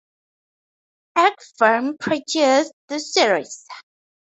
[1.15, 3.67] Egg Firm produced the series.